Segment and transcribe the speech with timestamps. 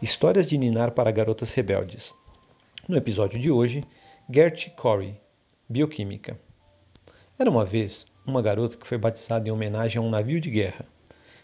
[0.00, 2.14] Histórias de Ninar para Garotas Rebeldes.
[2.88, 3.82] No episódio de hoje,
[4.32, 5.20] Gertie Corey,
[5.68, 6.38] Bioquímica.
[7.36, 10.86] Era uma vez uma garota que foi batizada em homenagem a um navio de guerra.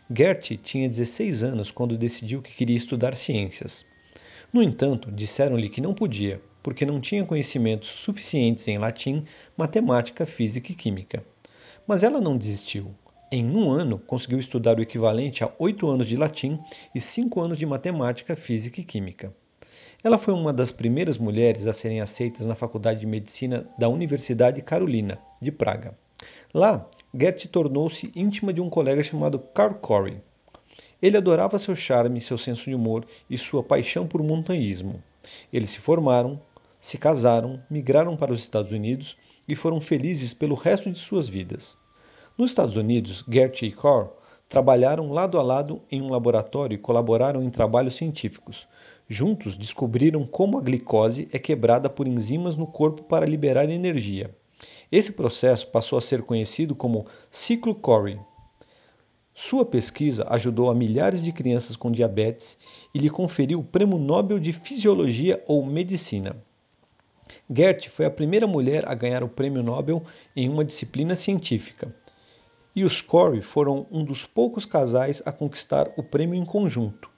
[0.09, 3.85] Gertie tinha 16 anos quando decidiu que queria estudar ciências.
[4.53, 9.25] No entanto, disseram-lhe que não podia, porque não tinha conhecimentos suficientes em latim,
[9.57, 11.25] matemática, física e química.
[11.89, 12.95] Mas ela não desistiu
[13.35, 16.59] em um ano, conseguiu estudar o equivalente a oito anos de latim
[16.95, 19.35] e cinco anos de matemática, física e química.
[20.05, 24.63] Ela foi uma das primeiras mulheres a serem aceitas na Faculdade de Medicina da Universidade
[24.63, 25.99] Carolina, de Praga.
[26.53, 30.21] Lá, Gertie tornou-se íntima de um colega chamado Carl Corey.
[31.03, 35.03] Ele adorava seu charme, seu senso de humor e sua paixão por montanhismo.
[35.53, 36.41] Eles se formaram,
[36.79, 39.17] se casaram, migraram para os Estados Unidos
[39.49, 41.83] e foram felizes pelo resto de suas vidas.
[42.37, 44.09] Nos Estados Unidos, Gertie e Carr
[44.49, 48.67] trabalharam lado a lado em um laboratório e colaboraram em trabalhos científicos.
[49.09, 54.37] Juntos descobriram como a glicose é quebrada por enzimas no corpo para liberar energia.
[54.91, 58.19] Esse processo passou a ser conhecido como ciclo Corey.
[59.33, 62.59] Sua pesquisa ajudou a milhares de crianças com diabetes
[62.93, 66.37] e lhe conferiu o Prêmio Nobel de Fisiologia ou Medicina.
[67.49, 70.03] Gertie foi a primeira mulher a ganhar o Prêmio Nobel
[70.35, 71.95] em uma disciplina científica
[72.75, 77.11] e os Corey foram um dos poucos casais a conquistar o prêmio em conjunto.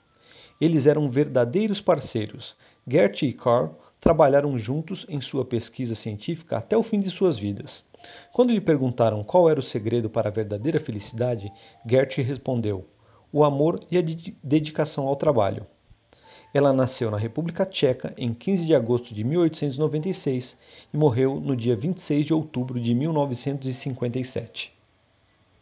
[0.59, 2.55] Eles eram verdadeiros parceiros.
[2.87, 7.83] Gertie e Carl trabalharam juntos em sua pesquisa científica até o fim de suas vidas.
[8.31, 11.51] Quando lhe perguntaram qual era o segredo para a verdadeira felicidade,
[11.85, 12.87] Gertie respondeu:
[13.31, 14.03] o amor e a
[14.43, 15.65] dedicação ao trabalho.
[16.53, 20.57] Ela nasceu na República Tcheca em 15 de agosto de 1896
[20.93, 24.76] e morreu no dia 26 de outubro de 1957.